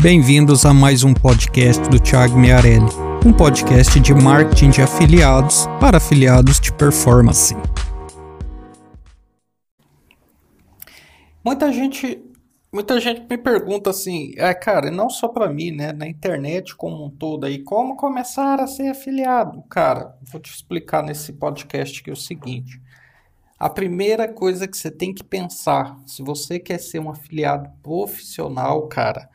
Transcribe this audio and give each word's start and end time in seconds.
Bem-vindos 0.00 0.64
a 0.64 0.72
mais 0.72 1.02
um 1.02 1.12
podcast 1.12 1.82
do 1.88 1.98
Thiago 1.98 2.38
Miarelli, 2.38 2.86
um 3.26 3.32
podcast 3.32 3.98
de 3.98 4.14
marketing 4.14 4.70
de 4.70 4.80
afiliados 4.80 5.66
para 5.80 5.96
afiliados 5.96 6.60
de 6.60 6.72
performance. 6.72 7.52
Muita 11.44 11.72
gente, 11.72 12.22
muita 12.72 13.00
gente 13.00 13.26
me 13.28 13.36
pergunta 13.36 13.90
assim, 13.90 14.34
é, 14.36 14.54
cara, 14.54 14.88
não 14.88 15.10
só 15.10 15.26
para 15.26 15.52
mim, 15.52 15.72
né, 15.72 15.92
na 15.92 16.06
internet 16.06 16.76
como 16.76 17.04
um 17.04 17.10
todo 17.10 17.44
aí, 17.44 17.58
como 17.58 17.96
começar 17.96 18.60
a 18.60 18.68
ser 18.68 18.90
afiliado? 18.90 19.64
Cara, 19.68 20.16
vou 20.30 20.40
te 20.40 20.54
explicar 20.54 21.02
nesse 21.02 21.32
podcast 21.32 22.00
que 22.04 22.08
é 22.08 22.12
o 22.12 22.16
seguinte. 22.16 22.80
A 23.58 23.68
primeira 23.68 24.28
coisa 24.28 24.68
que 24.68 24.76
você 24.76 24.92
tem 24.92 25.12
que 25.12 25.24
pensar, 25.24 25.98
se 26.06 26.22
você 26.22 26.60
quer 26.60 26.78
ser 26.78 27.00
um 27.00 27.10
afiliado 27.10 27.68
profissional, 27.82 28.86
cara, 28.86 29.28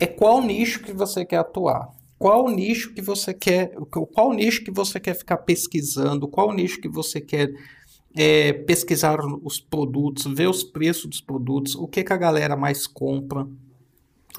é 0.00 0.06
qual 0.06 0.42
nicho 0.42 0.80
que 0.80 0.92
você 0.92 1.24
quer 1.24 1.36
atuar. 1.36 1.88
Qual 2.18 2.50
nicho 2.50 2.92
que 2.92 3.00
você 3.00 3.32
quer, 3.32 3.72
qual 4.12 4.32
nicho 4.32 4.64
que 4.64 4.70
você 4.70 4.98
quer 4.98 5.14
ficar 5.14 5.38
pesquisando, 5.38 6.28
qual 6.28 6.52
nicho 6.52 6.80
que 6.80 6.88
você 6.88 7.20
quer 7.20 7.50
é, 8.14 8.52
pesquisar 8.52 9.18
os 9.42 9.60
produtos, 9.60 10.26
ver 10.26 10.48
os 10.48 10.62
preços 10.64 11.06
dos 11.06 11.20
produtos, 11.20 11.74
o 11.74 11.86
que, 11.86 12.04
que 12.04 12.12
a 12.12 12.16
galera 12.16 12.56
mais 12.56 12.86
compra, 12.86 13.46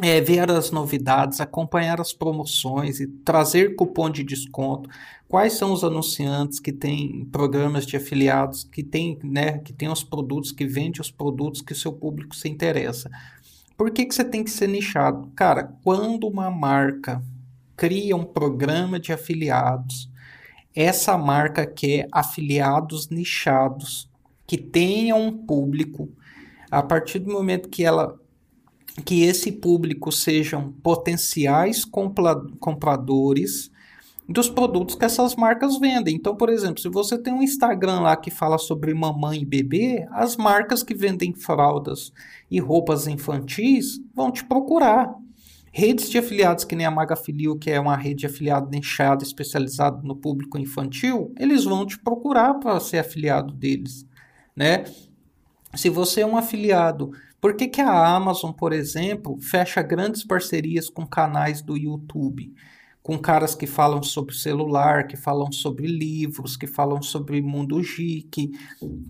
é, 0.02 0.22
ver 0.22 0.50
as 0.50 0.72
novidades, 0.72 1.42
acompanhar 1.42 2.00
as 2.00 2.14
promoções 2.14 3.00
e 3.00 3.08
trazer 3.08 3.76
cupom 3.76 4.10
de 4.10 4.24
desconto. 4.24 4.90
Quais 5.28 5.54
são 5.54 5.72
os 5.72 5.84
anunciantes 5.84 6.60
que 6.60 6.72
têm 6.72 7.26
programas 7.32 7.86
de 7.86 7.96
afiliados, 7.98 8.64
que 8.64 8.84
têm 8.84 9.18
né, 9.24 9.60
que 9.60 9.74
tem 9.74 9.90
os 9.90 10.04
produtos, 10.04 10.52
que 10.52 10.66
vendem 10.66 11.02
os 11.02 11.10
produtos 11.10 11.62
que 11.62 11.74
o 11.74 11.76
seu 11.76 11.94
público 11.94 12.36
se 12.36 12.50
interessa. 12.50 13.10
Por 13.82 13.90
que, 13.90 14.06
que 14.06 14.14
você 14.14 14.24
tem 14.24 14.44
que 14.44 14.52
ser 14.52 14.68
nichado? 14.68 15.32
Cara, 15.36 15.76
quando 15.84 16.28
uma 16.28 16.52
marca 16.52 17.20
cria 17.76 18.16
um 18.16 18.24
programa 18.24 19.00
de 19.00 19.12
afiliados, 19.12 20.08
essa 20.76 21.18
marca 21.18 21.66
quer 21.66 22.08
afiliados 22.12 23.10
nichados 23.10 24.08
que 24.46 24.56
tenham 24.56 25.20
um 25.20 25.36
público. 25.36 26.08
A 26.70 26.84
partir 26.84 27.18
do 27.18 27.32
momento 27.32 27.70
que 27.70 27.84
ela 27.84 28.20
que 29.04 29.24
esse 29.24 29.52
público 29.52 30.12
sejam 30.12 30.72
potenciais 30.72 31.84
compradores 31.84 33.72
dos 34.32 34.50
produtos 34.50 34.96
que 34.96 35.06
essas 35.06 35.36
marcas 35.36 35.80
vendem. 35.80 36.16
Então, 36.16 36.36
por 36.36 36.50
exemplo, 36.50 36.82
se 36.82 36.90
você 36.90 37.18
tem 37.18 37.34
um 37.34 37.42
Instagram 37.42 38.02
lá 38.02 38.16
que 38.16 38.30
fala 38.30 38.58
sobre 38.58 38.94
mamãe 38.94 39.42
e 39.42 39.46
bebê, 39.46 40.08
as 40.12 40.38
marcas 40.38 40.84
que 40.84 40.94
vendem 40.94 41.34
fraldas 41.34 42.12
e 42.50 42.60
roupas 42.60 43.08
infantis 43.08 44.00
vão 44.14 44.32
te 44.32 44.44
procurar. 44.46 45.14
Redes 45.74 46.10
de 46.10 46.18
afiliados 46.18 46.66
que 46.66 46.76
nem 46.76 46.86
a 46.86 46.92
Magafilio, 46.92 47.58
que 47.58 47.72
é 47.72 47.80
uma 47.80 47.96
rede 47.96 48.22
de 48.22 48.26
afiliado 48.26 48.70
nichada 48.70 49.24
especializada 49.24 50.02
no 50.04 50.16
público 50.16 50.58
infantil, 50.58 51.34
eles 51.40 51.64
vão 51.64 51.86
te 51.86 51.98
procurar 51.98 52.56
para 52.56 52.80
ser 52.80 52.98
afiliado 52.98 53.54
deles, 53.54 54.06
né? 54.56 54.84
Se 55.74 55.90
você 55.90 56.22
é 56.22 56.26
um 56.26 56.36
afiliado, 56.36 57.12
por 57.40 57.56
que, 57.56 57.70
que 57.70 57.80
a 57.80 58.16
Amazon, 58.16 58.52
por 58.52 58.74
exemplo, 58.74 59.40
fecha 59.40 59.82
grandes 59.82 60.24
parcerias 60.24 60.90
com 60.90 61.08
canais 61.08 61.62
do 61.62 61.78
YouTube? 61.78 62.54
Com 63.04 63.18
caras 63.18 63.56
que 63.56 63.66
falam 63.66 64.04
sobre 64.04 64.36
celular, 64.36 65.08
que 65.08 65.18
falam 65.18 65.52
sobre 65.52 65.88
livros, 65.88 66.56
que 66.56 66.68
falam 66.68 67.02
sobre 67.02 67.42
mundo 67.42 67.82
geek, 67.82 68.52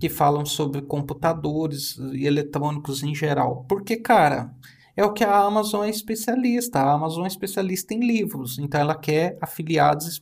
que 0.00 0.08
falam 0.08 0.46
sobre 0.46 0.82
computadores 0.82 1.98
e 2.12 2.26
eletrônicos 2.26 3.02
em 3.02 3.14
geral. 3.14 3.66
Porque, 3.68 3.96
cara, 3.96 4.54
é 4.96 5.04
o 5.04 5.12
que 5.12 5.24
a 5.24 5.36
Amazon 5.38 5.84
é 5.84 5.90
especialista. 5.90 6.78
A 6.78 6.92
Amazon 6.92 7.24
é 7.24 7.28
especialista 7.28 7.92
em 7.94 8.00
livros, 8.00 8.58
então 8.58 8.80
ela 8.80 8.94
quer 8.94 9.38
afiliados 9.40 10.20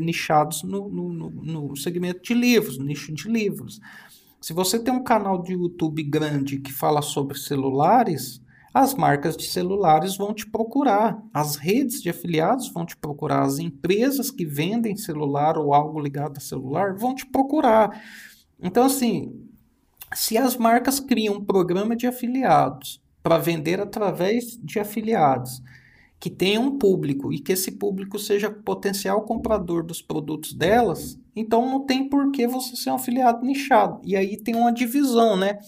nichados 0.00 0.62
no, 0.62 0.88
no, 0.88 1.30
no 1.30 1.76
segmento 1.76 2.22
de 2.22 2.34
livros, 2.34 2.78
nicho 2.78 3.12
de 3.12 3.28
livros. 3.28 3.80
Se 4.40 4.52
você 4.52 4.78
tem 4.78 4.92
um 4.92 5.04
canal 5.04 5.40
de 5.40 5.52
YouTube 5.52 6.02
grande 6.02 6.58
que 6.58 6.72
fala 6.72 7.02
sobre 7.02 7.38
celulares, 7.38 8.42
as 8.72 8.94
marcas 8.94 9.36
de 9.36 9.44
celulares 9.44 10.16
vão 10.16 10.32
te 10.32 10.46
procurar, 10.46 11.22
as 11.32 11.56
redes 11.56 12.00
de 12.00 12.08
afiliados 12.08 12.70
vão 12.70 12.86
te 12.86 12.96
procurar, 12.96 13.42
as 13.42 13.58
empresas 13.58 14.30
que 14.30 14.44
vendem 14.44 14.96
celular 14.96 15.58
ou 15.58 15.74
algo 15.74 16.00
ligado 16.00 16.38
a 16.38 16.40
celular 16.40 16.94
vão 16.94 17.14
te 17.14 17.26
procurar. 17.26 18.02
Então, 18.60 18.84
assim, 18.84 19.32
se 20.14 20.38
as 20.38 20.56
marcas 20.56 21.00
criam 21.00 21.34
um 21.34 21.44
programa 21.44 21.94
de 21.94 22.06
afiliados 22.06 23.02
para 23.22 23.38
vender 23.38 23.80
através 23.80 24.58
de 24.62 24.78
afiliados 24.78 25.62
que 26.18 26.30
tenham 26.30 26.64
um 26.64 26.78
público 26.78 27.32
e 27.32 27.40
que 27.40 27.52
esse 27.52 27.72
público 27.72 28.16
seja 28.16 28.48
potencial 28.48 29.22
comprador 29.22 29.84
dos 29.84 30.00
produtos 30.00 30.54
delas, 30.54 31.18
então 31.34 31.68
não 31.68 31.84
tem 31.84 32.08
por 32.08 32.30
que 32.30 32.46
você 32.46 32.76
ser 32.76 32.90
um 32.90 32.94
afiliado 32.94 33.44
nichado. 33.44 34.00
E 34.04 34.14
aí 34.14 34.36
tem 34.36 34.54
uma 34.54 34.72
divisão, 34.72 35.36
né? 35.36 35.58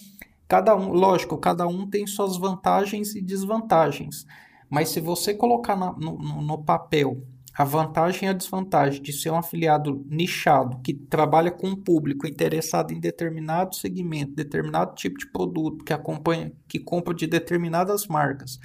Cada 0.47 0.77
um, 0.77 0.93
lógico, 0.93 1.38
cada 1.38 1.66
um 1.66 1.88
tem 1.88 2.06
suas 2.06 2.37
vantagens 2.37 3.15
e 3.15 3.22
desvantagens. 3.22 4.27
Mas 4.69 4.91
se 4.91 5.00
você 5.00 5.34
colocar 5.34 5.77
na, 5.77 5.93
no, 5.93 6.16
no 6.19 6.62
papel 6.62 7.22
a 7.56 7.62
vantagem 7.62 8.27
e 8.27 8.31
a 8.31 8.32
desvantagem 8.32 9.00
de 9.00 9.12
ser 9.12 9.31
um 9.31 9.37
afiliado 9.37 10.05
nichado 10.09 10.81
que 10.82 10.93
trabalha 10.93 11.53
com 11.53 11.69
um 11.69 11.77
público 11.77 12.27
interessado 12.27 12.93
em 12.93 12.99
determinado 12.99 13.77
segmento, 13.77 14.34
determinado 14.34 14.94
tipo 14.97 15.16
de 15.16 15.31
produto, 15.31 15.84
que 15.84 15.93
acompanha, 15.93 16.53
que 16.66 16.81
compra 16.81 17.15
de 17.15 17.28
determinadas 17.28 18.09
marcas, 18.09 18.59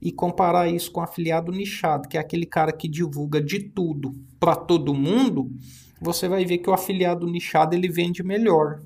e 0.00 0.12
comparar 0.12 0.68
isso 0.68 0.92
com 0.92 1.00
um 1.00 1.04
afiliado 1.04 1.50
nichado, 1.50 2.06
que 2.06 2.18
é 2.18 2.20
aquele 2.20 2.44
cara 2.44 2.70
que 2.70 2.86
divulga 2.86 3.40
de 3.40 3.60
tudo 3.60 4.12
para 4.38 4.54
todo 4.54 4.92
mundo, 4.92 5.50
você 5.98 6.28
vai 6.28 6.44
ver 6.44 6.58
que 6.58 6.68
o 6.68 6.74
afiliado 6.74 7.26
nichado 7.26 7.74
ele 7.74 7.88
vende 7.88 8.22
melhor, 8.22 8.82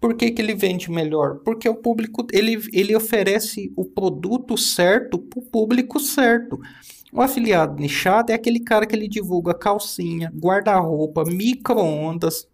por 0.00 0.14
que, 0.14 0.30
que 0.30 0.40
ele 0.40 0.54
vende 0.54 0.90
melhor? 0.90 1.40
Porque 1.44 1.68
o 1.68 1.74
público 1.74 2.26
ele, 2.32 2.62
ele 2.72 2.94
oferece 2.94 3.72
o 3.76 3.84
produto 3.84 4.56
certo 4.56 5.18
para 5.18 5.40
o 5.40 5.42
público 5.42 5.98
certo. 5.98 6.58
O 7.12 7.20
afiliado 7.20 7.80
nichado 7.80 8.30
é 8.30 8.34
aquele 8.34 8.60
cara 8.60 8.86
que 8.86 8.94
ele 8.94 9.08
divulga 9.08 9.54
calcinha, 9.54 10.32
guarda-roupa, 10.36 11.24
micro-ondas, 11.24 12.46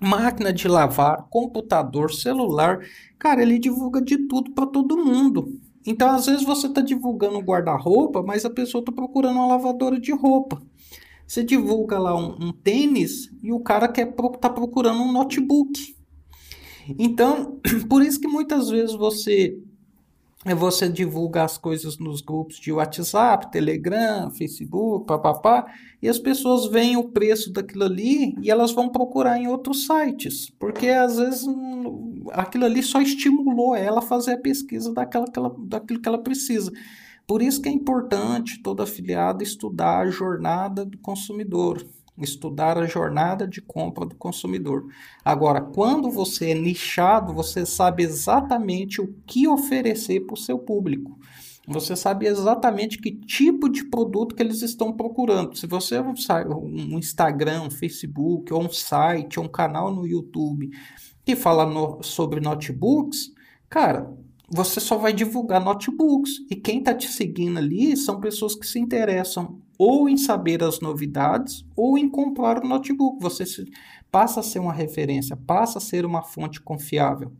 máquina 0.00 0.52
de 0.52 0.68
lavar, 0.68 1.26
computador, 1.30 2.12
celular. 2.12 2.80
Cara, 3.18 3.42
ele 3.42 3.58
divulga 3.58 4.00
de 4.00 4.28
tudo 4.28 4.52
para 4.52 4.66
todo 4.66 5.02
mundo. 5.02 5.58
Então, 5.86 6.10
às 6.10 6.26
vezes, 6.26 6.44
você 6.44 6.66
está 6.66 6.80
divulgando 6.80 7.38
guarda-roupa, 7.40 8.22
mas 8.22 8.44
a 8.44 8.50
pessoa 8.50 8.80
está 8.80 8.92
procurando 8.92 9.36
uma 9.36 9.46
lavadora 9.48 9.98
de 9.98 10.12
roupa. 10.12 10.62
Você 11.26 11.42
divulga 11.42 11.98
lá 11.98 12.14
um, 12.14 12.36
um 12.40 12.52
tênis 12.52 13.30
e 13.42 13.52
o 13.52 13.60
cara 13.60 13.88
quer 13.88 14.14
tá 14.40 14.50
procurando 14.50 15.02
um 15.02 15.12
notebook. 15.12 15.96
Então, 16.98 17.60
por 17.88 18.02
isso 18.02 18.20
que 18.20 18.28
muitas 18.28 18.68
vezes 18.70 18.94
você 18.94 19.58
você 20.52 20.90
divulga 20.90 21.42
as 21.42 21.56
coisas 21.56 21.96
nos 21.96 22.20
grupos 22.20 22.56
de 22.56 22.70
WhatsApp, 22.70 23.50
Telegram, 23.50 24.30
Facebook, 24.30 25.06
papapá, 25.06 25.64
e 26.02 26.08
as 26.08 26.18
pessoas 26.18 26.66
veem 26.66 26.98
o 26.98 27.08
preço 27.08 27.50
daquilo 27.50 27.84
ali 27.84 28.34
e 28.42 28.50
elas 28.50 28.72
vão 28.72 28.90
procurar 28.90 29.38
em 29.38 29.48
outros 29.48 29.86
sites, 29.86 30.50
porque 30.58 30.88
às 30.88 31.16
vezes 31.16 31.46
hum, 31.46 32.24
aquilo 32.32 32.66
ali 32.66 32.82
só 32.82 33.00
estimulou 33.00 33.74
ela 33.74 34.00
a 34.00 34.02
fazer 34.02 34.32
a 34.32 34.40
pesquisa 34.40 34.92
daquela, 34.92 35.24
aquela, 35.24 35.54
daquilo 35.60 36.02
que 36.02 36.08
ela 36.08 36.22
precisa. 36.22 36.70
Por 37.26 37.40
isso 37.40 37.62
que 37.62 37.68
é 37.70 37.72
importante 37.72 38.62
todo 38.62 38.82
afiliado 38.82 39.42
estudar 39.42 40.00
a 40.00 40.10
jornada 40.10 40.84
do 40.84 40.98
consumidor 40.98 41.82
estudar 42.18 42.78
a 42.78 42.86
jornada 42.86 43.46
de 43.46 43.60
compra 43.60 44.06
do 44.06 44.14
consumidor. 44.14 44.86
Agora, 45.24 45.60
quando 45.60 46.10
você 46.10 46.50
é 46.50 46.54
nichado, 46.54 47.32
você 47.32 47.66
sabe 47.66 48.04
exatamente 48.04 49.00
o 49.00 49.14
que 49.26 49.48
oferecer 49.48 50.20
para 50.20 50.34
o 50.34 50.38
seu 50.38 50.58
público. 50.58 51.18
Você 51.66 51.96
sabe 51.96 52.26
exatamente 52.26 52.98
que 52.98 53.10
tipo 53.10 53.70
de 53.70 53.84
produto 53.86 54.34
que 54.34 54.42
eles 54.42 54.60
estão 54.60 54.92
procurando. 54.92 55.56
Se 55.56 55.66
você 55.66 55.96
é 55.96 56.02
um, 56.02 56.14
um 56.94 56.98
Instagram, 56.98 57.62
um 57.62 57.70
Facebook, 57.70 58.52
ou 58.52 58.62
um 58.62 58.70
site, 58.70 59.38
ou 59.38 59.46
um 59.46 59.48
canal 59.48 59.92
no 59.92 60.06
YouTube 60.06 60.70
que 61.24 61.34
fala 61.34 61.64
no, 61.64 62.02
sobre 62.02 62.38
notebooks, 62.38 63.32
cara, 63.68 64.12
você 64.48 64.80
só 64.80 64.96
vai 64.96 65.12
divulgar 65.12 65.62
notebooks. 65.62 66.32
E 66.50 66.56
quem 66.56 66.78
está 66.78 66.94
te 66.94 67.08
seguindo 67.08 67.58
ali 67.58 67.96
são 67.96 68.20
pessoas 68.20 68.54
que 68.54 68.66
se 68.66 68.78
interessam 68.78 69.60
ou 69.78 70.08
em 70.08 70.16
saber 70.16 70.62
as 70.62 70.80
novidades 70.80 71.64
ou 71.74 71.98
em 71.98 72.08
comprar 72.08 72.62
o 72.62 72.68
notebook. 72.68 73.20
Você 73.20 73.44
passa 74.10 74.40
a 74.40 74.42
ser 74.42 74.58
uma 74.58 74.72
referência, 74.72 75.36
passa 75.36 75.78
a 75.78 75.80
ser 75.80 76.04
uma 76.04 76.22
fonte 76.22 76.60
confiável. 76.60 77.32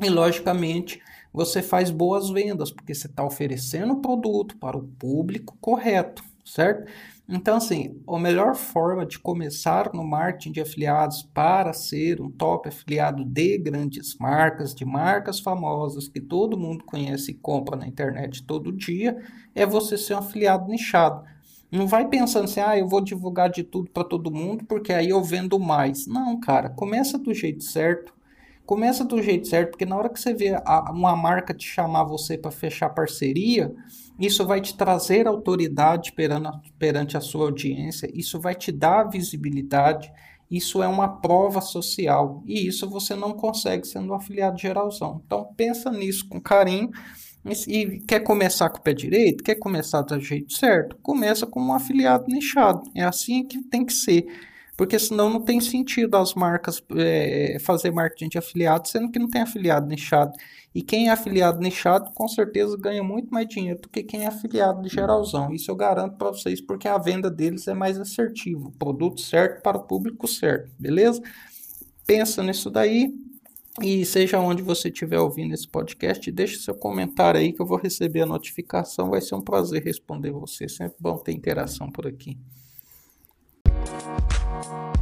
E, 0.00 0.08
logicamente, 0.08 1.00
você 1.32 1.62
faz 1.62 1.90
boas 1.90 2.30
vendas, 2.30 2.72
porque 2.72 2.94
você 2.94 3.06
está 3.06 3.24
oferecendo 3.24 3.92
o 3.92 4.00
produto 4.00 4.56
para 4.56 4.76
o 4.76 4.82
público 4.82 5.56
correto. 5.60 6.24
Certo? 6.44 6.90
Então, 7.28 7.56
assim, 7.58 8.00
a 8.08 8.18
melhor 8.18 8.56
forma 8.56 9.06
de 9.06 9.18
começar 9.18 9.92
no 9.94 10.02
marketing 10.02 10.50
de 10.50 10.60
afiliados 10.60 11.22
para 11.22 11.72
ser 11.72 12.20
um 12.20 12.28
top 12.28 12.68
afiliado 12.68 13.24
de 13.24 13.56
grandes 13.58 14.16
marcas, 14.18 14.74
de 14.74 14.84
marcas 14.84 15.38
famosas 15.38 16.08
que 16.08 16.20
todo 16.20 16.58
mundo 16.58 16.84
conhece 16.84 17.30
e 17.30 17.34
compra 17.34 17.76
na 17.76 17.86
internet 17.86 18.42
todo 18.42 18.72
dia, 18.72 19.16
é 19.54 19.64
você 19.64 19.96
ser 19.96 20.14
um 20.14 20.18
afiliado 20.18 20.68
nichado. 20.68 21.24
Não 21.70 21.86
vai 21.86 22.08
pensando 22.08 22.44
assim, 22.44 22.60
ah, 22.60 22.76
eu 22.76 22.88
vou 22.88 23.00
divulgar 23.00 23.48
de 23.48 23.62
tudo 23.62 23.88
para 23.90 24.02
todo 24.02 24.30
mundo 24.30 24.64
porque 24.64 24.92
aí 24.92 25.10
eu 25.10 25.22
vendo 25.22 25.58
mais. 25.58 26.06
Não, 26.06 26.38
cara, 26.40 26.68
começa 26.68 27.16
do 27.16 27.32
jeito 27.32 27.62
certo. 27.62 28.12
Começa 28.66 29.04
do 29.04 29.20
jeito 29.22 29.48
certo, 29.48 29.70
porque 29.70 29.84
na 29.84 29.96
hora 29.96 30.08
que 30.08 30.20
você 30.20 30.32
vê 30.32 30.54
a, 30.64 30.92
uma 30.92 31.16
marca 31.16 31.52
te 31.52 31.66
chamar 31.66 32.04
você 32.04 32.38
para 32.38 32.50
fechar 32.50 32.90
parceria, 32.90 33.74
isso 34.18 34.46
vai 34.46 34.60
te 34.60 34.76
trazer 34.76 35.26
autoridade 35.26 36.12
perante, 36.12 36.72
perante 36.78 37.16
a 37.16 37.20
sua 37.20 37.46
audiência, 37.46 38.08
isso 38.14 38.38
vai 38.38 38.54
te 38.54 38.70
dar 38.70 39.04
visibilidade, 39.04 40.12
isso 40.50 40.82
é 40.82 40.88
uma 40.88 41.08
prova 41.08 41.60
social 41.60 42.42
e 42.46 42.66
isso 42.66 42.88
você 42.88 43.14
não 43.14 43.32
consegue 43.32 43.86
sendo 43.86 44.12
um 44.12 44.14
afiliado 44.14 44.58
geralzão. 44.58 45.22
Então 45.24 45.52
pensa 45.56 45.90
nisso 45.90 46.28
com 46.28 46.40
carinho 46.40 46.90
e 47.66 48.00
quer 48.00 48.20
começar 48.20 48.68
com 48.68 48.78
o 48.78 48.82
pé 48.82 48.92
direito, 48.92 49.42
quer 49.42 49.54
começar 49.54 50.02
do 50.02 50.20
jeito 50.20 50.52
certo, 50.52 50.96
começa 51.02 51.46
com 51.46 51.60
um 51.60 51.72
afiliado 51.72 52.26
nichado. 52.28 52.82
É 52.94 53.04
assim 53.04 53.46
que 53.46 53.62
tem 53.62 53.84
que 53.84 53.92
ser 53.92 54.26
porque 54.80 54.98
senão 54.98 55.28
não 55.28 55.42
tem 55.42 55.60
sentido 55.60 56.16
as 56.16 56.32
marcas 56.32 56.82
é, 56.96 57.58
fazer 57.60 57.90
marketing 57.90 58.30
de 58.30 58.38
afiliado, 58.38 58.88
sendo 58.88 59.10
que 59.10 59.18
não 59.18 59.28
tem 59.28 59.42
afiliado 59.42 59.86
nichado. 59.86 60.32
E 60.74 60.80
quem 60.80 61.08
é 61.08 61.10
afiliado 61.10 61.60
nichado, 61.60 62.10
com 62.14 62.26
certeza 62.26 62.78
ganha 62.78 63.02
muito 63.02 63.28
mais 63.28 63.46
dinheiro 63.46 63.78
do 63.78 63.90
que 63.90 64.02
quem 64.02 64.24
é 64.24 64.28
afiliado 64.28 64.80
de 64.80 64.88
geralzão. 64.88 65.52
Isso 65.52 65.70
eu 65.70 65.76
garanto 65.76 66.16
para 66.16 66.28
vocês, 66.30 66.62
porque 66.62 66.88
a 66.88 66.96
venda 66.96 67.30
deles 67.30 67.68
é 67.68 67.74
mais 67.74 68.00
assertiva, 68.00 68.68
o 68.68 68.72
produto 68.72 69.20
certo 69.20 69.60
para 69.60 69.76
o 69.76 69.82
público 69.82 70.26
certo, 70.26 70.70
beleza? 70.78 71.20
Pensa 72.06 72.42
nisso 72.42 72.70
daí, 72.70 73.12
e 73.82 74.06
seja 74.06 74.40
onde 74.40 74.62
você 74.62 74.88
estiver 74.88 75.18
ouvindo 75.18 75.52
esse 75.52 75.68
podcast, 75.68 76.32
deixe 76.32 76.56
seu 76.56 76.74
comentário 76.74 77.38
aí 77.38 77.52
que 77.52 77.60
eu 77.60 77.66
vou 77.66 77.76
receber 77.76 78.22
a 78.22 78.26
notificação. 78.26 79.10
Vai 79.10 79.20
ser 79.20 79.34
um 79.34 79.42
prazer 79.42 79.84
responder 79.84 80.30
você. 80.30 80.70
Sempre 80.70 80.96
bom 80.98 81.18
ter 81.18 81.32
interação 81.32 81.92
por 81.92 82.06
aqui. 82.06 82.38
Thank 84.62 84.74
you. 84.74 85.00